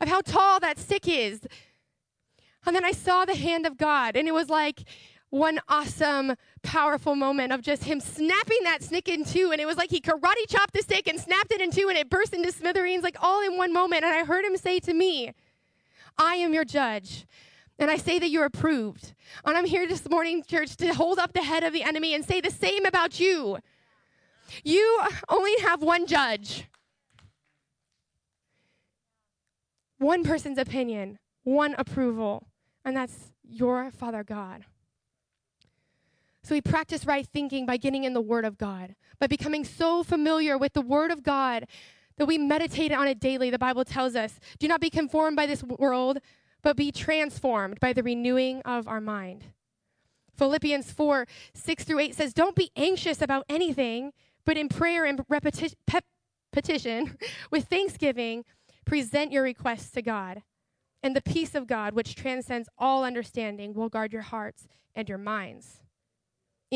[0.00, 1.46] of how tall that stick is.
[2.66, 4.84] And then I saw the hand of God, and it was like
[5.34, 9.50] one awesome, powerful moment of just him snapping that stick in two.
[9.50, 11.98] And it was like he karate chopped the stick and snapped it in two, and
[11.98, 14.04] it burst into smithereens, like all in one moment.
[14.04, 15.32] And I heard him say to me,
[16.16, 17.26] I am your judge.
[17.80, 19.14] And I say that you're approved.
[19.44, 22.24] And I'm here this morning, church, to hold up the head of the enemy and
[22.24, 23.58] say the same about you.
[24.62, 26.68] You only have one judge,
[29.98, 32.46] one person's opinion, one approval,
[32.84, 34.64] and that's your Father God.
[36.44, 40.04] So we practice right thinking by getting in the Word of God, by becoming so
[40.04, 41.66] familiar with the Word of God
[42.16, 43.50] that we meditate on it daily.
[43.50, 46.20] The Bible tells us, do not be conformed by this world
[46.64, 49.44] but be transformed by the renewing of our mind.
[50.36, 54.12] Philippians 4 6 through 8 says, Don't be anxious about anything,
[54.44, 55.74] but in prayer and repeti-
[56.52, 57.16] petition,
[57.52, 58.44] with thanksgiving,
[58.84, 60.42] present your requests to God.
[61.02, 65.18] And the peace of God, which transcends all understanding, will guard your hearts and your
[65.18, 65.83] minds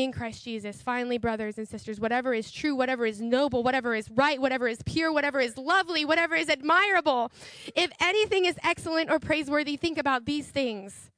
[0.03, 0.81] in Christ Jesus.
[0.81, 4.79] Finally, brothers and sisters, whatever is true, whatever is noble, whatever is right, whatever is
[4.85, 7.31] pure, whatever is lovely, whatever is admirable,
[7.75, 11.09] if anything is excellent or praiseworthy, think about these things.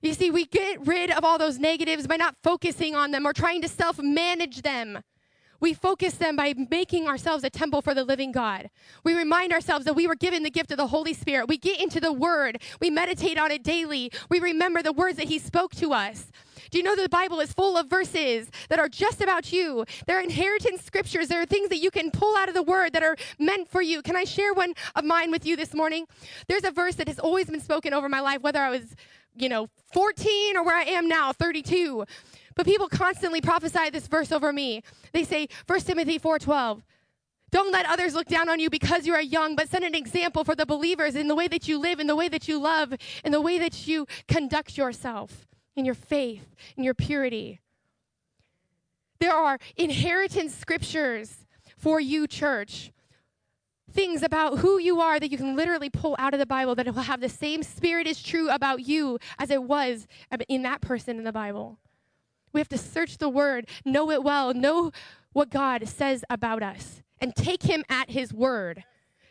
[0.00, 3.32] You see, we get rid of all those negatives by not focusing on them or
[3.32, 5.00] trying to self manage them.
[5.60, 8.70] We focus them by making ourselves a temple for the living God.
[9.02, 11.48] We remind ourselves that we were given the gift of the Holy Spirit.
[11.48, 12.62] We get into the Word.
[12.80, 14.12] We meditate on it daily.
[14.28, 16.30] We remember the words that He spoke to us.
[16.70, 19.84] Do you know that the Bible is full of verses that are just about you?
[20.06, 21.28] There are inheritance scriptures.
[21.28, 23.82] There are things that you can pull out of the word that are meant for
[23.82, 24.02] you.
[24.02, 26.06] Can I share one of mine with you this morning?
[26.46, 28.94] There's a verse that has always been spoken over my life, whether I was,
[29.34, 32.04] you know, 14 or where I am now, 32.
[32.54, 34.82] But people constantly prophesy this verse over me.
[35.12, 36.82] They say, 1 Timothy 4:12.
[37.50, 40.44] Don't let others look down on you because you are young, but set an example
[40.44, 42.92] for the believers in the way that you live, in the way that you love,
[43.24, 45.47] in the way that you conduct yourself
[45.78, 47.60] in your faith, in your purity.
[49.20, 52.92] There are inheritance scriptures for you, church.
[53.90, 56.86] Things about who you are that you can literally pull out of the Bible that
[56.86, 60.06] will have the same spirit is true about you as it was
[60.48, 61.78] in that person in the Bible.
[62.52, 64.90] We have to search the word, know it well, know
[65.32, 68.84] what God says about us, and take him at his word.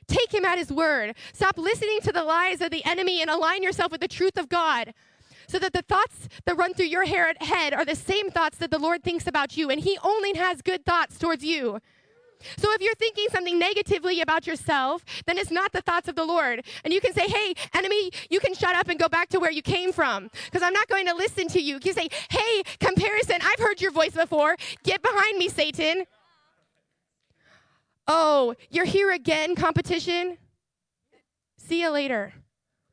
[0.07, 1.15] Take him at his word.
[1.33, 4.47] Stop listening to the lies of the enemy and align yourself with the truth of
[4.47, 4.93] God
[5.47, 8.79] so that the thoughts that run through your head are the same thoughts that the
[8.79, 11.79] Lord thinks about you, and He only has good thoughts towards you.
[12.57, 16.25] So if you're thinking something negatively about yourself, then it's not the thoughts of the
[16.25, 16.63] Lord.
[16.83, 19.51] And you can say, hey, enemy, you can shut up and go back to where
[19.51, 21.75] you came from because I'm not going to listen to you.
[21.75, 24.55] You can say, hey, comparison, I've heard your voice before.
[24.83, 26.05] Get behind me, Satan.
[28.07, 30.37] Oh, you're here again, competition?
[31.57, 32.33] See you later.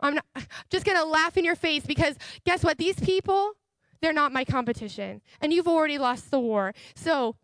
[0.05, 0.27] I'm not,
[0.71, 2.79] just going to laugh in your face because guess what?
[2.79, 3.53] These people,
[4.01, 5.23] they're not my competition.
[5.41, 6.75] And you've already lost the war.
[6.95, 7.37] So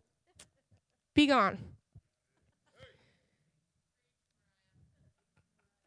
[1.13, 1.57] be gone.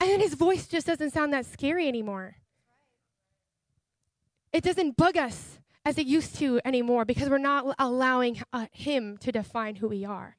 [0.00, 2.36] And then his voice just doesn't sound that scary anymore.
[4.52, 9.16] It doesn't bug us as it used to anymore because we're not allowing uh, him
[9.18, 10.36] to define who we are.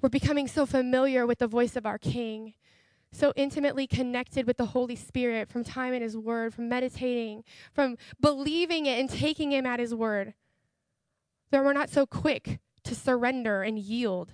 [0.00, 2.54] We're becoming so familiar with the voice of our king
[3.12, 7.96] so intimately connected with the Holy Spirit from time in His Word, from meditating, from
[8.20, 10.34] believing it and taking Him at His Word,
[11.50, 14.32] that we're not so quick to surrender and yield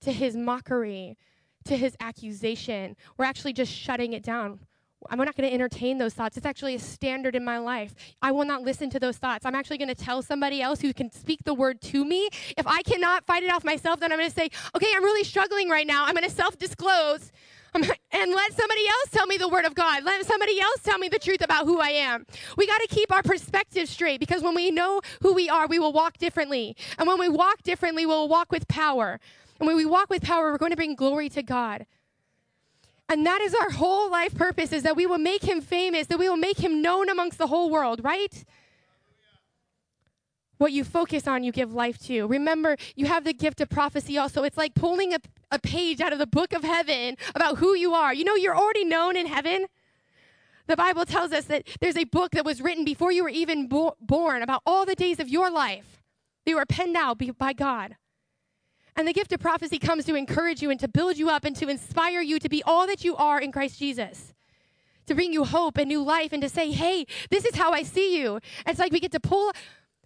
[0.00, 1.18] to His mockery,
[1.64, 2.96] to His accusation.
[3.18, 4.60] We're actually just shutting it down.
[5.10, 6.36] I'm not going to entertain those thoughts.
[6.36, 7.94] It's actually a standard in my life.
[8.22, 9.44] I will not listen to those thoughts.
[9.44, 12.28] I'm actually going to tell somebody else who can speak the word to me.
[12.56, 15.22] If I cannot fight it off myself, then I'm going to say, okay, I'm really
[15.22, 16.06] struggling right now.
[16.06, 17.30] I'm going to self disclose
[18.12, 20.04] and let somebody else tell me the word of God.
[20.04, 22.26] Let somebody else tell me the truth about who I am.
[22.56, 25.78] We got to keep our perspective straight because when we know who we are, we
[25.78, 26.76] will walk differently.
[26.98, 29.20] And when we walk differently, we'll walk with power.
[29.58, 31.86] And when we walk with power, we're going to bring glory to God.
[33.08, 36.18] And that is our whole life purpose is that we will make him famous, that
[36.18, 38.44] we will make him known amongst the whole world, right?
[40.58, 42.26] What you focus on, you give life to.
[42.26, 44.42] Remember, you have the gift of prophecy also.
[44.42, 45.18] It's like pulling a,
[45.50, 48.14] a page out of the book of heaven about who you are.
[48.14, 49.66] You know, you're already known in heaven.
[50.66, 53.68] The Bible tells us that there's a book that was written before you were even
[53.68, 56.02] bo- born about all the days of your life.
[56.44, 57.96] They were penned out by God.
[58.96, 61.54] And the gift of prophecy comes to encourage you and to build you up and
[61.56, 64.32] to inspire you to be all that you are in Christ Jesus.
[65.06, 67.82] To bring you hope and new life and to say, hey, this is how I
[67.82, 68.40] see you.
[68.66, 69.52] It's like we get to pull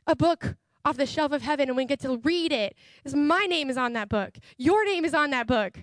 [0.06, 2.74] a book off the shelf of heaven and we get to read it.
[2.98, 4.38] Because my name is on that book.
[4.56, 5.78] Your name is on that book.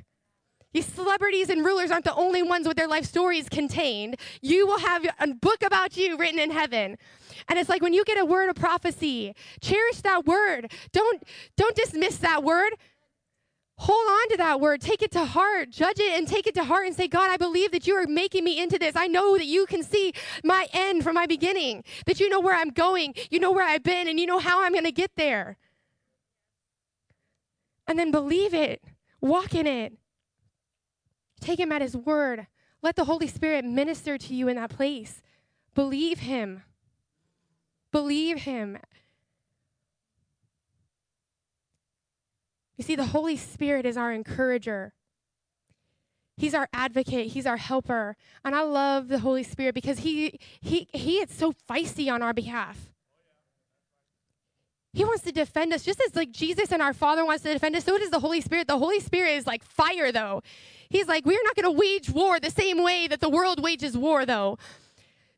[0.74, 4.18] These celebrities and rulers aren't the only ones with their life stories contained.
[4.42, 6.98] You will have a book about you written in heaven.
[7.48, 10.72] And it's like when you get a word of prophecy, cherish that word.
[10.92, 11.24] Don't
[11.56, 12.74] don't dismiss that word
[13.78, 14.82] hold on to that word.
[14.82, 15.70] Take it to heart.
[15.70, 18.08] Judge it and take it to heart and say god i believe that you are
[18.08, 18.96] making me into this.
[18.96, 20.14] I know that you can see
[20.44, 23.84] my end from my beginning that you know where i'm going you know where i've
[23.84, 25.58] been and you know how i'm going to get there.
[27.88, 28.84] And then believe it.
[29.22, 29.94] Walk in it.
[31.40, 32.48] Take him at his word.
[32.82, 35.22] Let the holy spirit minister to you in that place.
[35.74, 36.64] Believe him.
[37.92, 38.78] Believe him
[42.78, 44.94] You see, the Holy Spirit is our encourager.
[46.38, 47.28] He's our advocate.
[47.28, 48.16] He's our helper.
[48.46, 52.34] And I love the Holy Spirit because he, he, he is so feisty on our
[52.34, 52.92] behalf.
[54.94, 57.76] He wants to defend us just as like Jesus and our Father wants to defend
[57.76, 57.84] us.
[57.84, 58.68] So does the Holy Spirit.
[58.68, 60.42] The Holy Spirit is like fire, though.
[60.90, 63.98] He's like, we're not going to wage war the same way that the world wages
[63.98, 64.58] war, though.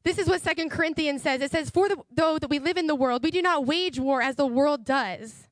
[0.04, 1.42] This is what Second Corinthians says.
[1.42, 4.00] It says, For the, though that we live in the world, we do not wage
[4.00, 5.49] war as the world does.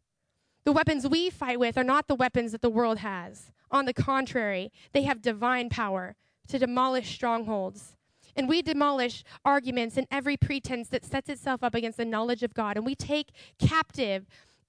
[0.68, 3.54] The weapons we fight with are not the weapons that the world has.
[3.72, 6.18] On the contrary, they have divine power
[6.50, 7.96] to demolish strongholds.
[8.36, 12.54] And we demolish arguments and every pretense that sets itself up against the knowledge of
[12.54, 12.76] God.
[12.76, 14.26] And we take captive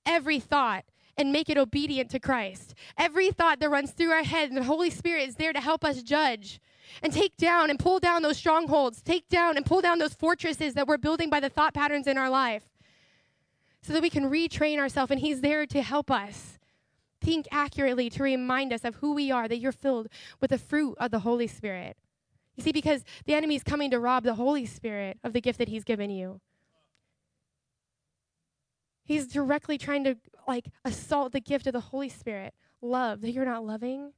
[0.06, 0.84] every thought
[1.16, 2.76] and make it obedient to Christ.
[2.96, 5.84] Every thought that runs through our head, and the Holy Spirit is there to help
[5.84, 6.60] us judge
[7.02, 10.74] and take down and pull down those strongholds, take down and pull down those fortresses
[10.74, 12.77] that we're building by the thought patterns in our life
[13.82, 16.58] so that we can retrain ourselves, and He's there to help us
[17.20, 20.08] think accurately, to remind us of who we are, that you're filled
[20.40, 21.96] with the fruit of the Holy Spirit.
[22.56, 25.58] You see, because the enemy is coming to rob the Holy Spirit of the gift
[25.58, 26.40] that He's given you.
[29.04, 32.54] He's directly trying to like assault the gift of the Holy Spirit.
[32.82, 34.12] Love, that you're not loving,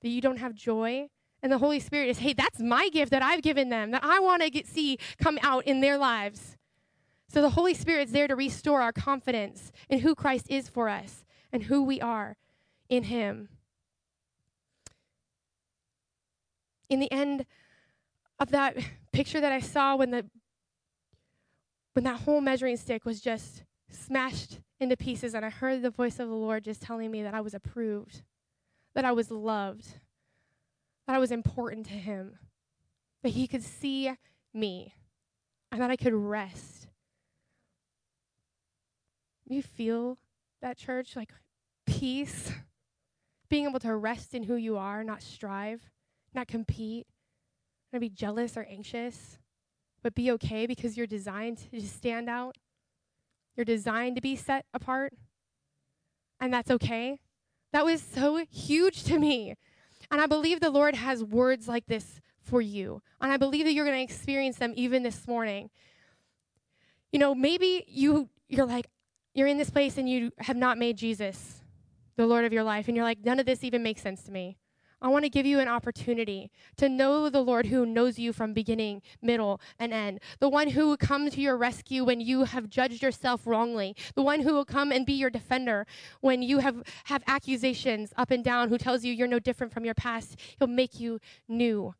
[0.00, 1.08] that you don't have joy.
[1.42, 4.20] And the Holy Spirit is, hey, that's my gift that I've given them, that I
[4.20, 6.56] want to see come out in their lives.
[7.32, 11.24] So the Holy Spirit's there to restore our confidence in who Christ is for us
[11.50, 12.36] and who we are
[12.90, 13.48] in Him.
[16.90, 17.46] In the end
[18.38, 18.76] of that
[19.12, 20.26] picture that I saw when the
[21.94, 26.18] when that whole measuring stick was just smashed into pieces and I heard the voice
[26.18, 28.22] of the Lord just telling me that I was approved,
[28.94, 29.86] that I was loved,
[31.06, 32.38] that I was important to him,
[33.22, 34.12] that he could see
[34.54, 34.94] me,
[35.70, 36.81] and that I could rest
[39.52, 40.18] you feel
[40.60, 41.32] that church like
[41.86, 42.52] peace,
[43.48, 45.90] being able to rest in who you are, not strive,
[46.34, 47.06] not compete,
[47.92, 49.38] not be jealous or anxious,
[50.02, 52.56] but be okay because you're designed to just stand out.
[53.56, 55.12] You're designed to be set apart,
[56.40, 57.20] and that's okay.
[57.72, 59.56] That was so huge to me.
[60.10, 63.02] And I believe the Lord has words like this for you.
[63.20, 65.70] And I believe that you're going to experience them even this morning.
[67.12, 68.88] You know, maybe you you're like,
[69.34, 71.62] you're in this place and you have not made Jesus
[72.16, 74.32] the Lord of your life, and you're like, none of this even makes sense to
[74.32, 74.58] me.
[75.00, 78.52] I want to give you an opportunity to know the Lord who knows you from
[78.52, 80.20] beginning, middle, and end.
[80.38, 83.96] The one who will come to your rescue when you have judged yourself wrongly.
[84.14, 85.86] The one who will come and be your defender
[86.20, 89.84] when you have, have accusations up and down, who tells you you're no different from
[89.84, 90.38] your past.
[90.58, 91.18] He'll make you
[91.48, 91.94] new.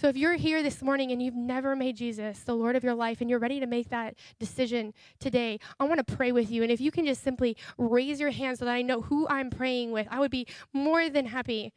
[0.00, 2.94] So if you're here this morning and you've never made Jesus the Lord of your
[2.94, 6.62] life and you're ready to make that decision today, I want to pray with you.
[6.62, 9.50] And if you can just simply raise your hand so that I know who I'm
[9.50, 11.74] praying with, I would be more than happy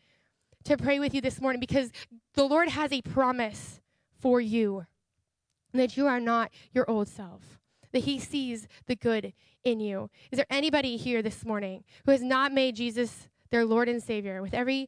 [0.64, 1.92] to pray with you this morning because
[2.34, 3.82] the Lord has a promise
[4.22, 4.86] for you
[5.74, 7.60] that you are not your old self,
[7.92, 9.34] that He sees the good
[9.66, 10.10] in you.
[10.32, 14.42] Is there anybody here this morning who has not made Jesus their Lord and Savior
[14.42, 14.88] with every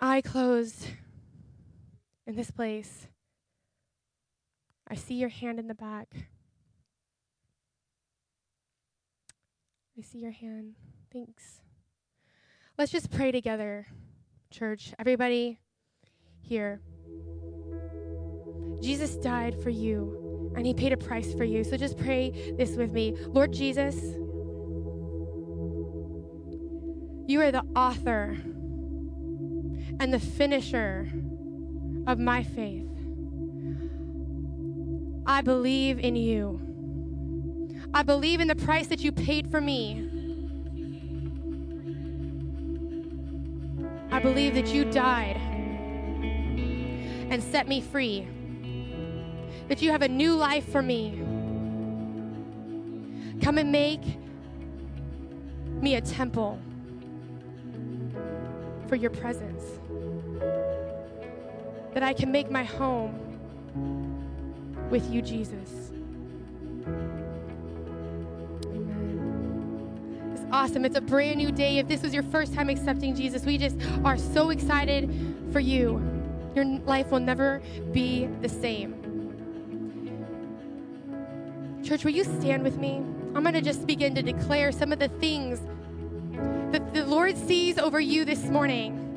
[0.00, 0.88] eye closed?
[2.28, 3.08] In this place.
[4.86, 6.08] I see your hand in the back.
[9.98, 10.74] I see your hand.
[11.10, 11.62] Thanks.
[12.76, 13.86] Let's just pray together,
[14.50, 14.94] church.
[14.98, 15.58] Everybody
[16.42, 16.80] here.
[18.80, 21.64] Jesus died for you And he paid a price for you.
[21.64, 23.16] So just pray this with me.
[23.28, 23.96] Lord Jesus,
[27.26, 28.36] you are the author
[30.00, 31.10] and the finisher
[32.08, 32.88] of my faith.
[35.26, 36.58] I believe in you.
[37.92, 40.08] I believe in the price that you paid for me.
[44.10, 45.36] I believe that you died
[47.30, 48.26] and set me free,
[49.68, 51.22] that you have a new life for me.
[53.42, 54.00] Come and make
[55.82, 56.58] me a temple
[58.88, 59.62] for your presence,
[61.98, 63.18] that I can make my home
[64.88, 65.90] with you, Jesus.
[68.66, 70.30] Amen.
[70.32, 70.84] It's awesome.
[70.84, 71.78] It's a brand new day.
[71.78, 73.74] If this was your first time accepting Jesus, we just
[74.04, 75.12] are so excited
[75.52, 76.00] for you.
[76.54, 78.94] Your life will never be the same.
[81.82, 82.98] Church, will you stand with me?
[83.34, 85.58] I'm going to just begin to declare some of the things
[86.70, 89.07] that the Lord sees over you this morning.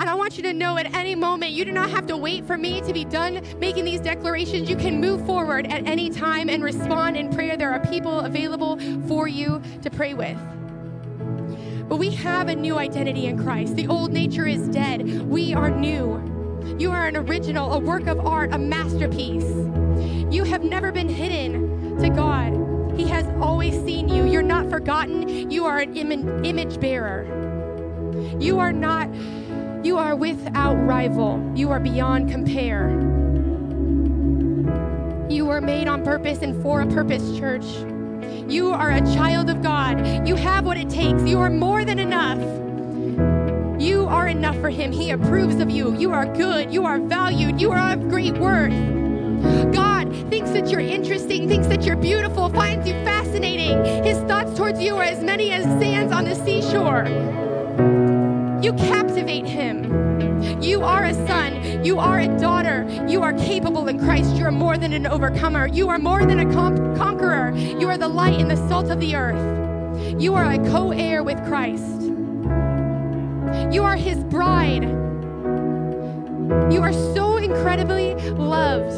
[0.00, 2.46] And I want you to know at any moment, you do not have to wait
[2.46, 4.70] for me to be done making these declarations.
[4.70, 7.58] You can move forward at any time and respond in prayer.
[7.58, 10.38] There are people available for you to pray with.
[11.86, 13.76] But we have a new identity in Christ.
[13.76, 15.28] The old nature is dead.
[15.28, 16.18] We are new.
[16.78, 19.52] You are an original, a work of art, a masterpiece.
[20.32, 22.96] You have never been hidden to God.
[22.96, 24.24] He has always seen you.
[24.24, 25.50] You're not forgotten.
[25.50, 27.26] You are an Im- image bearer.
[28.38, 29.10] You are not
[29.82, 31.40] you are without rival.
[31.54, 32.90] You are beyond compare.
[35.30, 37.64] You were made on purpose and for a purpose, church.
[38.46, 40.28] You are a child of God.
[40.28, 41.22] You have what it takes.
[41.22, 42.38] You are more than enough.
[43.80, 44.92] You are enough for Him.
[44.92, 45.96] He approves of you.
[45.96, 46.72] You are good.
[46.72, 47.60] You are valued.
[47.60, 48.74] You are of great worth.
[49.72, 53.82] God thinks that you're interesting, thinks that you're beautiful, finds you fascinating.
[54.04, 57.49] His thoughts towards you are as many as sands on the seashore.
[58.70, 60.62] You captivate him.
[60.62, 61.84] You are a son.
[61.84, 62.86] You are a daughter.
[63.08, 64.36] You are capable in Christ.
[64.36, 65.66] You are more than an overcomer.
[65.66, 67.50] You are more than a con- conqueror.
[67.56, 70.22] You are the light and the salt of the earth.
[70.22, 72.00] You are a co heir with Christ.
[73.72, 74.84] You are his bride.
[76.72, 78.92] You are so incredibly loved.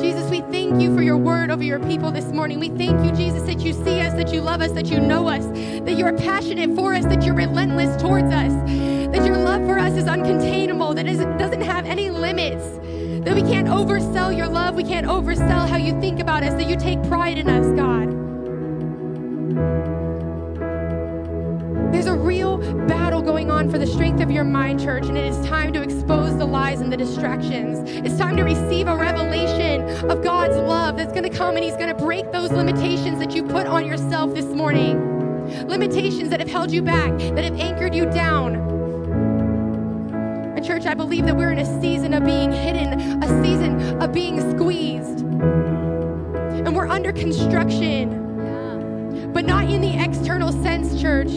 [0.00, 0.21] Jesus,
[0.52, 2.60] thank you for your word over your people this morning.
[2.60, 5.26] We thank you, Jesus, that you see us, that you love us, that you know
[5.26, 8.52] us, that you are passionate for us, that you're relentless towards us,
[9.12, 12.62] that your love for us is uncontainable, that it doesn't have any limits,
[13.24, 16.68] that we can't oversell your love, we can't oversell how you think about us, that
[16.68, 18.12] you take pride in us, God.
[23.22, 25.82] Battle going on for the strength of your mind, church, and it is time to
[25.82, 27.78] expose the lies and the distractions.
[27.88, 31.76] It's time to receive a revelation of God's love that's going to come and He's
[31.76, 34.98] going to break those limitations that you put on yourself this morning.
[35.68, 38.56] Limitations that have held you back, that have anchored you down.
[40.56, 44.12] And, church, I believe that we're in a season of being hidden, a season of
[44.12, 45.20] being squeezed.
[45.20, 48.20] And we're under construction
[49.32, 51.30] but not in the external sense, church.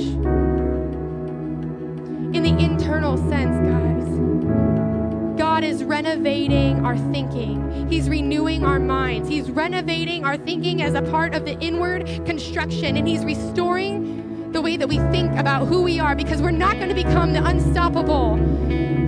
[2.36, 5.38] In the internal sense, guys.
[5.38, 7.88] God is renovating our thinking.
[7.90, 9.30] He's renewing our minds.
[9.30, 14.60] He's renovating our thinking as a part of the inward construction, and He's restoring the
[14.60, 17.42] way that we think about who we are because we're not going to become the
[17.42, 18.38] unstoppable,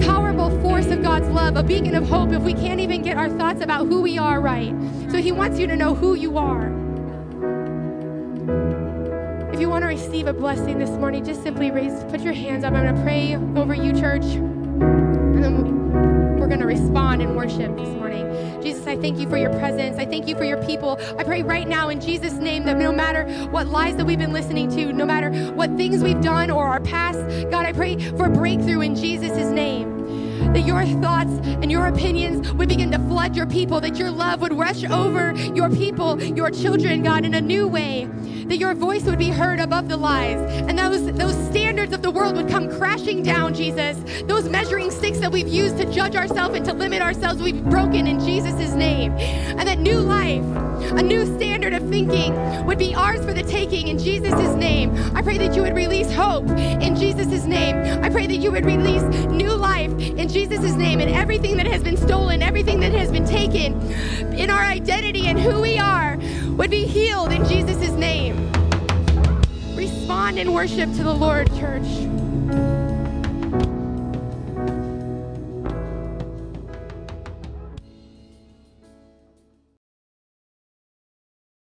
[0.06, 3.30] powerful force of God's love, a beacon of hope if we can't even get our
[3.30, 4.74] thoughts about who we are right.
[5.12, 6.77] So He wants you to know who you are.
[9.58, 12.64] If you want to receive a blessing this morning, just simply raise, put your hands
[12.64, 12.74] up.
[12.74, 14.22] I'm going to pray over you, church.
[14.22, 18.62] And then we're going to respond in worship this morning.
[18.62, 19.97] Jesus, I thank you for your presence.
[19.97, 20.99] I thank you for your people.
[21.18, 24.32] I pray right now in Jesus' name that no matter what lies that we've been
[24.32, 27.18] listening to, no matter what things we've done or our past,
[27.49, 29.97] God, I pray for breakthrough in Jesus' name
[30.53, 34.41] that your thoughts and your opinions would begin to flood your people, that your love
[34.41, 38.07] would rush over your people, your children, God, in a new way,
[38.45, 40.38] that your voice would be heard above the lies,
[40.70, 43.97] and those, those standards of the world would come crashing down, Jesus.
[44.26, 48.05] Those measuring sticks that we've used to judge ourselves and to limit ourselves, we've broken
[48.05, 49.11] in Jesus' name.
[49.13, 50.43] And that new life,
[50.91, 52.36] a new standard of thinking
[52.68, 54.95] would be ours for the taking in Jesus' name.
[55.15, 57.76] I pray that you would release hope in Jesus' name.
[58.03, 61.84] I pray that you would release new life in Jesus' name and everything that has
[61.84, 63.74] been stolen, everything that has been taken
[64.34, 66.18] in our identity and who we are
[66.58, 68.51] would be healed in Jesus' name.
[69.76, 72.77] Respond in worship to the Lord, church.